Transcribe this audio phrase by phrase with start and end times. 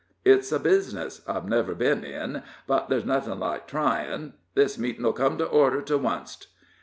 [0.25, 4.33] It's a bizness I've never bin in, but ther's nothin' like tryin'.
[4.55, 6.47] This meetin' 'll cum to order to wunst."